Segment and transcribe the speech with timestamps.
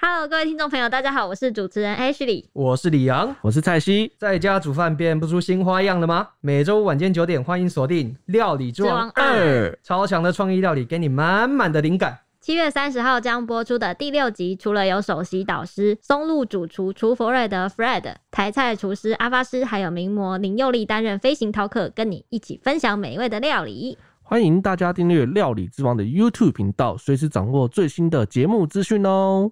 [0.00, 4.12] Hello，各位听众朋友，大家好，我是主持人 Ashley，我是李阳，我是蔡西。
[4.16, 6.28] 在家煮饭变不出新花样了吗？
[6.40, 12.16] 每周晚间九点，欢迎锁定《料理之王二》，超强的创意料理，给你满满的灵感。
[12.40, 23.98] 七月三十号将播出的第六集，除了有首席导师松露主厨厨佛瑞德 Fred、台菜厨师阿发师，还有名模林佑利担任飞行饕客，跟你一起分享美味的料理。
[24.22, 29.50] 欢迎大家订阅《料理之王》的 YouTube 频道，随时掌握最新的节目资讯哦。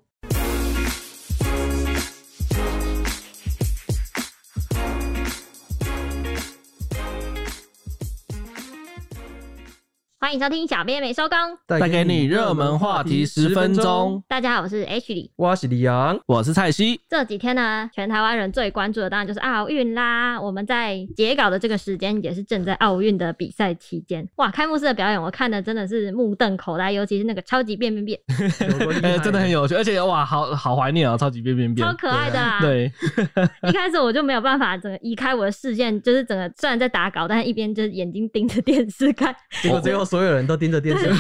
[10.19, 14.25] 欢迎收听小编没收工，带给你热门话题十分钟。
[14.27, 16.99] 大家好，我是 Ashley，我是李阳，我是蔡西。
[17.07, 20.41] 这几天呢，全台湾人最关注的当然就是奥运啦。
[20.41, 24.27] 我们在截稿的这个时间，也是正在奥运的比赛期间。
[24.37, 28.19] 哇，开幕式的表演我看的真的是目瞪口呆，尤其是那个超级变变变，
[29.23, 32.59] 真的很有趣，而且哇，好好怀念啊，超级变变变， 超可爱的啦。
[32.63, 32.91] 对，
[33.69, 41.13] 一开始我就没有办法整个移开我的视线，就是整个虽然在打稿，但是一边就是眼睛盯着电视看，结果最后所有人都盯着电视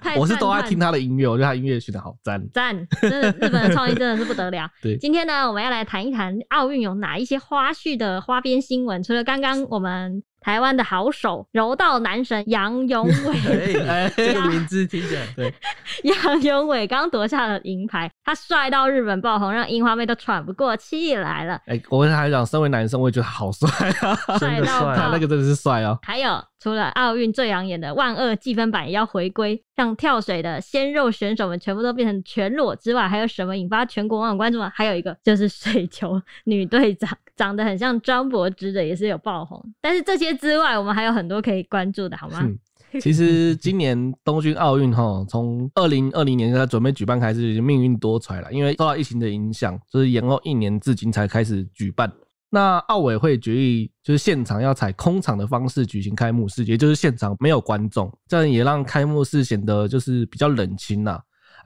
[0.00, 0.16] 看。
[0.16, 4.68] 我是都爱听他的音乐，我觉得他音乐选的好赞赞，真的日本的创意真的是不得了。
[4.82, 10.22] 对，今天呢，我们要来谈一谈奥运有哪一些花絮的花边新闻，除了刚刚我们。
[10.44, 15.50] 台湾的好手柔道男神杨永 伟，哎， 这个名字听起来对。
[16.04, 21.54] 杨永伟刚夺下了银牌，他帅到日本爆红，让樱花妹都喘不过气来了。
[21.64, 23.66] 哎、欸，我跟他讲，身为男生，我也觉得好帅
[24.02, 25.98] 啊，帅到他，那个真的是帅哦。
[26.02, 34.70] 还有，除了奥运最养眼的万恶计分板也要回归，让跳水的鲜肉选手们全部都变成全裸之外，还有什么引发全国网友关注吗？
[34.74, 37.08] 还有一个就是水球女队长。
[37.36, 42.40] 长得很像张柏芝的也是有爆红，但是这些之外，我们还有很多可以关注的，好吗？
[43.00, 52.12] 其实今年东京奥运哈，从二零二零年在准备举办开始，命运多舛了，因为受到疫情的影响，就是延后一年至今才开始举办。
[52.50, 61.20] 那奥委会决议就是现场要采空场的方式举行开幕式，也就是现场没有观众，这样也让开幕式显得就是比较冷清呐。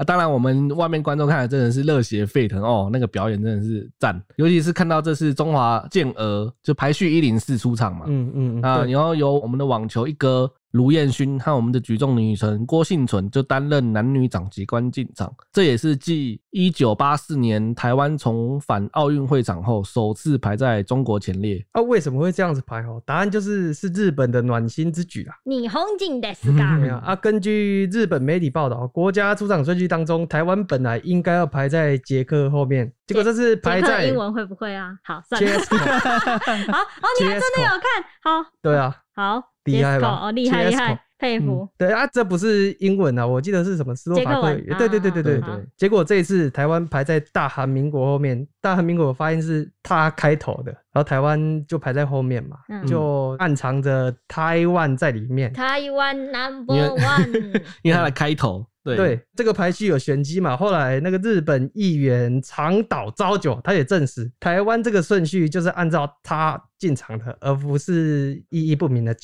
[0.04, 10.50] 当然，我们外面观众看的真的是热血沸腾哦，那个表演真的是赞，尤其是看到这是中华健儿就排序一零四出场嘛，嗯嗯啊，然后由我们的网球一哥。
[10.72, 21.64] 卢彦勋和我们的举重女神郭幸存就担任男女长级关进场，这也是继一九八四年台湾重返奥运会场后首次排在中国前列。
[21.72, 22.82] 啊，为什么会这样子排？
[22.82, 25.34] 哦，答案就是是日本的暖心之举啊。
[25.44, 26.78] 你红进的是嘎？
[27.02, 34.98] 啊，根据日本媒体报道，国家出场顺序当中，台湾本来应该要排在捷克后面，结果这次排在英文会不会啊？
[35.02, 35.50] 好，算了。
[35.58, 37.82] 好，哦，你还真的有看
[38.22, 38.50] 好？
[38.62, 39.42] 对啊，好。
[39.72, 40.20] 厉害吧？
[40.22, 41.68] 哦，厉害厉害，佩服、嗯。
[41.78, 44.74] 对啊，这不是英文啊，我记得是什么斯洛伐克语。
[44.78, 45.66] 对对对对对对。
[45.76, 55.52] 结果这一次台湾排在大韩民国后面，大韩民国发音是他开头的，然后台湾就排在后面嘛，嗯、就暗藏着台湾在里面。
[55.52, 58.66] 台湾 number one， 因为它的开头。
[58.84, 60.56] 对，对，这个排序有玄机嘛。
[60.56, 69.14] 后来那个日本议员长岛昭久他也证实，台湾这个顺序就是按照他进场的，而不是意义不明的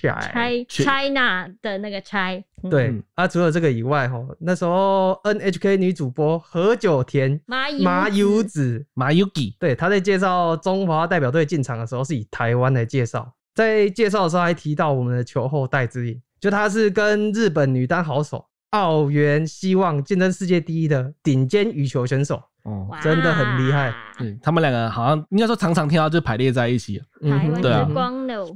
[0.00, 2.42] China China 的那个 China。
[2.70, 7.68] 对啊，除了这个以外，哈，那时候 NHK 女主播何九田麻
[8.08, 13.32] 由子麻由子，对，她在介绍中华代表队进场的时候，是以台湾来介绍。
[13.54, 18.46] 在介绍的时候还提到我们的球后戴之颖，就她是跟日本女单好手。
[18.70, 23.92] 奥原希望竞争世界第一的顶尖羽球选手，哦，真的很厉害。
[24.18, 27.00] 嗯，他们两个好像应该说常常听到就排列在一起。
[27.22, 27.88] 嗯，对啊。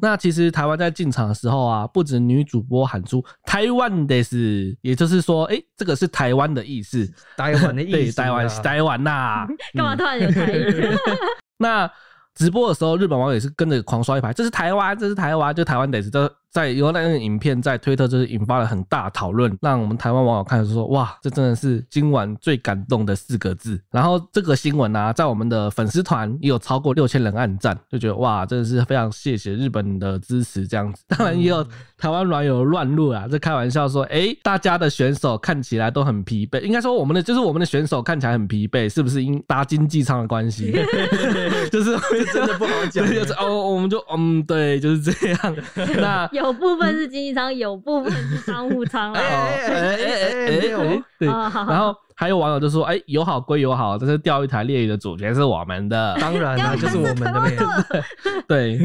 [0.00, 7.10] 那其实台湾在进场的时候啊，不止女主播喊出“台湾的是”，也就是说，哎、欸，这个是台湾的意思。
[7.36, 8.16] 台湾的意思。
[8.16, 9.46] 对，台湾是台湾呐。
[9.74, 10.88] 干嘛突然有台语？
[11.58, 11.90] 那
[12.34, 16.30] 直播的时候，日本网友也是跟着狂刷一排，这是台湾，这是台湾，就台湾得是这。
[16.54, 23.76] 在有那个影片在推特就是引发了很大讨论，让我们台湾网友看的时候说，哇，这真的是今晚最感动的四个字。
[23.90, 31.02] 然后这个新闻呢、啊，在我们的粉丝团也有超过六千人按赞，就觉得哇，真的是非常谢谢日本的支持这样子。
[31.08, 31.66] 当然也有
[31.98, 40.72] 台湾网友乱入啊，这开玩笑说，哎、大家的选手看起来都很疲惫，应该说我们的就是我们的选手看起来很疲惫，是不是因搭经济舱的关系？
[41.74, 43.04] 就是真的不好讲。
[43.12, 45.56] 就是哦，我们就嗯，对，就是这样。
[45.96, 49.18] 那 有部分是经济舱，有部分是商务舱啦。
[49.20, 56.16] 哎哎哎哎对，然后还有网友就说：“哎，友好归友好，但是钓鱼台列屿的主角是我们的。
[56.20, 57.50] 当然啦，就是我们的妹。
[58.46, 58.78] 对，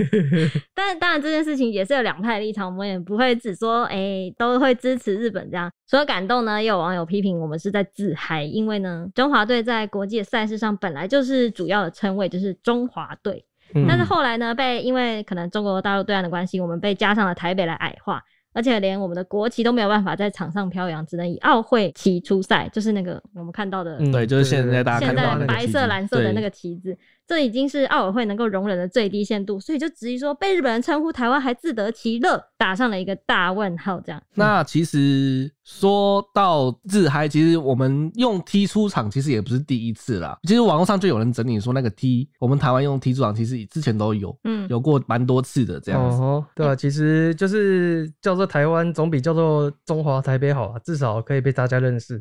[0.73, 5.69] 但当然这件事情也是有两派的立场，我们也不会只说哎都会支持日本这样。
[5.87, 18.19] 除了感动呢，也有网友批评我们是在自嗨，因为呢，中华队在国际赛事上本来就是主要的称谓就是中华队。”嗯但是后来呢，被因为可能中国大陆对岸的关系，我们被加上了台北来矮化，
[18.53, 26.97] 而且连我们的国旗都没有办法在场上飘扬，只能以奥会旗出赛，就是那个我们看到的，嗯对，就是现在大家现看到的那个在白色、蓝色的那个旗子，
[27.29, 34.01] 这已经是奥委会能够容忍的最低限度，所以就质疑说，被日本人称呼台湾还自得其乐，打上了一个大问号。
[34.01, 40.39] 这样，那其实说到自嗨，其实我们用 T 出场其实也不是第一次啦。
[40.41, 46.17] 其实网络上就有人整理说，那个 T 我们台湾用 T 出场，其实之前都有，嗯，有过蛮多次的这样子。
[46.17, 52.19] 哦，对啊，其实就是叫做台湾总比叫做中华台北好啊，至少可以被大家认识。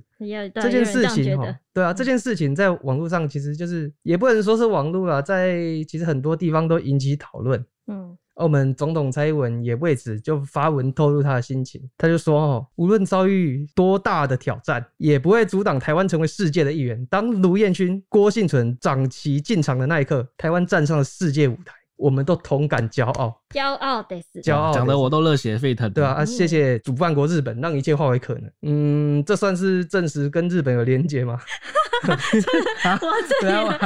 [0.54, 5.56] 这件事情哈对啊，这件事情在网络上其实就是也不能说是网络啊，在
[5.88, 7.64] 其实很多地方都引起讨论。
[7.86, 17.06] 嗯，澳门总统蔡英文也为此就发文透露他的心情，他就说：“哦，无论遭遇多大的挑战，也不会阻挡台湾成为世界的一员。
[17.06, 25.90] 当卢彦勋、郭幸存掌旗进场的那一刻，台湾站上了世界舞台，我们都同感骄傲，骄傲的是，骄傲。”讲的我都热血沸腾。
[25.92, 28.50] 对啊，啊，谢谢主办国日本，让一切化为可能。
[28.62, 31.38] 嗯，这算是证实跟日本有连结吗？
[32.06, 33.76] 我自己因为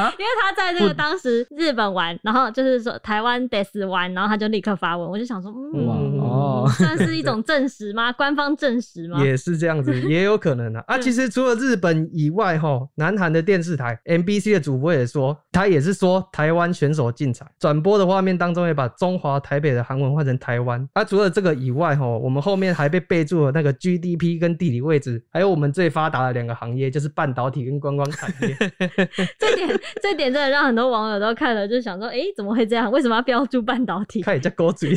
[0.43, 8.13] 他在这个当时日本玩，然后就是说台湾得死玩，然后他就立刻发文，我就想说，嗯，哇哦算是一种证实吗？
[8.13, 9.25] 官方证实吗？
[9.25, 10.85] 也是这样子，也有可能啊。
[10.87, 20.89] 啊，其实除了日本以外，哈，南韩的电视台 MBC 的主播也说，他也是说台湾选手进场，转播的画面当中也把中华台北的韩文换成台湾。
[20.93, 28.57] 啊，除了这个以外，哈，我们后面还被备注了那个 GDP 跟地理位置，还有我们最发达的两个行业，就是半导体跟观光产业。
[29.39, 32.91] 这点这点真的让很多网友都看了，就想说，哎、怎么会这样？
[32.91, 34.23] 为什么要标注半导体？
[34.23, 34.95] 看人家狗嘴，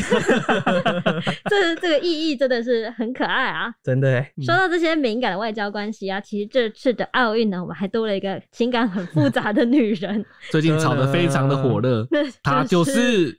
[1.50, 3.72] 这这个意义真的是很可爱啊！
[3.84, 4.32] 真的哎。
[4.44, 12.08] 说到这些敏感的外交关系啊，其实这次的奥运呢，我们还多了一个情感很复杂的女人，最近炒得非常的火热，
[12.44, 12.95] 她就是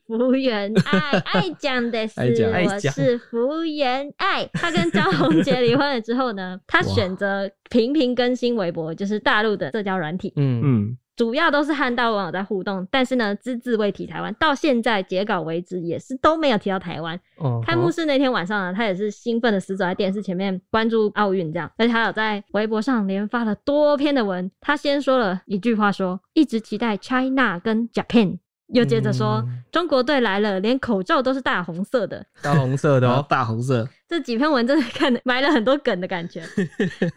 [0.06, 1.18] 福原爱。
[1.20, 4.44] 爱讲的是我是福原爱。
[4.52, 10.32] 她跟张宏杰离婚了之后呢， 她选择频频更新微博，就是大陆的社交软体。
[10.36, 14.34] 嗯嗯，主要都是和大陆网友在互动，但是呢，只字未提台湾。
[14.38, 17.18] 到现在截稿为止，也是都没有提到台湾。
[17.38, 21.70] 哦，开幕式那天晚上呢，他也是兴奋的死走在电视前面关注奥运，这样。
[21.78, 24.50] 而且他有在微博上连发了多篇的文。
[24.60, 28.38] 他先说了一句话说，说一直期待 China 跟 Japan，
[28.68, 29.62] 又接着说、嗯。
[29.70, 32.24] 中国队来了，连口罩都是大红色的。
[32.40, 36.42] 大红色的哦，大红色，这几篇文真的看 埋了很多梗的感觉，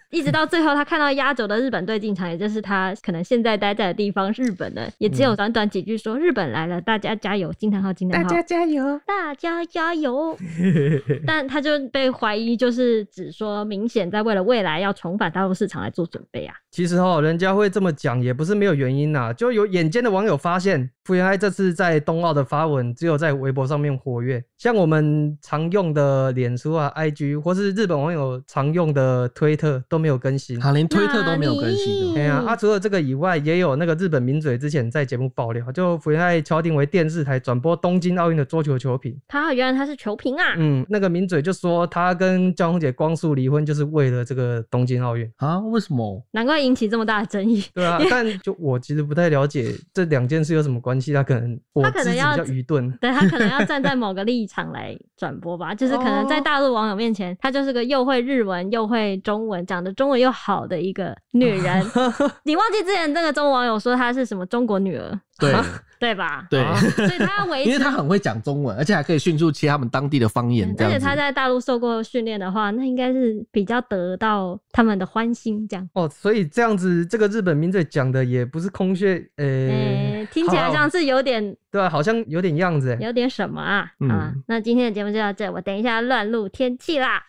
[0.10, 7.54] 一直到最后，他看到压轴的日本队进场，也就是他可能现在待在的地方日本呢，也只有短短几句说、日本来了，大家加油！
[7.54, 7.94] 惊叹号！
[7.94, 8.42] 惊叹号！
[8.42, 9.00] 加油！
[9.06, 10.36] 大家加油！
[11.28, 16.56] 但他就被怀疑，就是只说明显在为了未来要重返大陆市场来做准备啊。
[16.72, 19.32] 其实哦，人家会这么讲也不是没有原因呐。
[19.34, 30.60] 就有眼尖的网友发现，福原爱这次在冬奥的发文只有在微博上面活跃，像我们常用的脸书啊、IG，或是日本网友常用的推特都没有更新。
[30.60, 32.20] 他连推特都没有更新的。
[32.20, 39.16] 哎呀，啊，除了这个以外，也有那个日本名嘴之前在节目爆料，就福原爱敲定为电视台转播东京奥运的桌球球评。
[39.28, 40.56] 他原来他是球评啊。
[40.58, 45.30] 嗯，那个名嘴就说他跟江宏姐光速离婚就是为了这个东京奥运。
[45.38, 45.60] 啊？
[45.60, 46.24] 为什么？
[46.32, 47.64] 难怪引起这么大的争议。
[47.74, 52.92] 对啊， 但就我其实不太了解这两件事有什么关系，他可能我他可能要比较愚钝。
[53.00, 61.86] 对他可能要站在某个立场来转播吧，就是可能在大陆网友面前，她就是个又会日文又会中文，讲的中文又好的一个女人。
[62.46, 65.54] 你忘记之前那个中国网友说她是什么中国女儿，对
[66.00, 66.48] 对吧？
[66.50, 70.74] 对，啊所以他要维持 因为他很会讲中文，而且还可以迅速切他们当地的方言。
[70.80, 75.68] 而且他在大陆受过训练的话，那应该是比较得到他们的欢心。
[75.68, 82.98] 这样，哦，所以这样子，这个日本名字讲的也不是空穴，呃、欸，听起来像是有点对啊，好像有点样子。
[83.02, 83.92] 有点什么啊？
[84.00, 87.22] 嗯啊，那今天的节目就到这，我等一下乱录天气啦。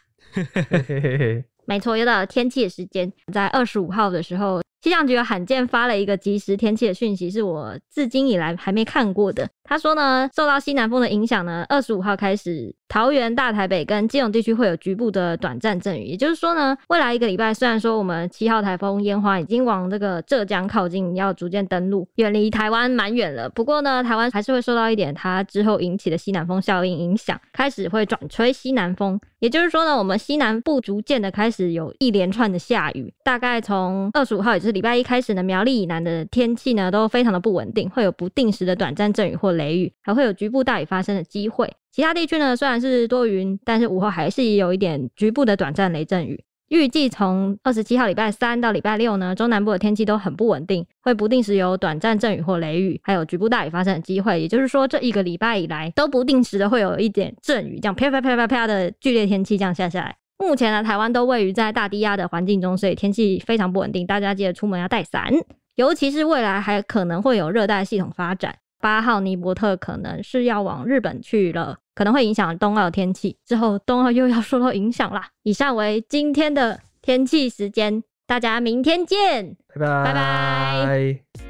[1.66, 4.60] 没错，又到了天气的时间，在二十五号的时候。
[4.82, 9.48] 气象局有罕见发了一个即时天气的讯息，是我至今以来还没看过的。
[9.64, 16.04] 他说呢，受到西南风的影响呢，二十五号开始，桃园、大台北跟基隆地区会有局部的短暂阵雨。
[16.06, 23.48] 也就是说呢，未来一个礼拜，虽然说我们七号台风烟花已经往这个浙江靠近，要逐渐登陆，远离台湾蛮远了。
[23.50, 29.20] 不过呢，台湾还是会受到一点它之后引起的西南风效应影响，开始会转吹西南风。
[29.38, 41.72] 也就是说呢，我们西南部逐渐的开始有一连串的下雨，大概从二十五号，也就礼拜一开始呢，苗栗以南的天气呢都非常的不稳定，会有不定时的短暂阵雨或雷雨，还会有局部大雨发生的机会。
[41.92, 46.44] 其他地区呢虽然是多云，但是午后还是有一点局部的短暂雷阵雨。
[46.68, 54.40] 预计从二十七号礼拜三到礼拜六呢，中南部的天气都很不稳定，会不定时有短暂阵雨或雷雨，还有局部大雨发生的机会。
[54.40, 60.14] 也就是说，这一个礼拜以来都不定时的会有一点阵雨，这样啪啪啪啪啪的剧烈天气这样下下来。
[60.40, 65.30] 目前呢，台湾都位于在大低压的环境中，所以天气非常不稳定，大家记得出门要带伞，
[65.76, 68.56] 尤其是未来还可能会有热带系统发展。
[68.80, 73.36] 八号尼伯特可能是要往日本去了，可能会影响冬奥天气。
[73.44, 75.28] 之后冬奥又要受到影响啦。
[75.42, 81.49] 以上为今天的天气时间，大家明天见，拜拜拜拜。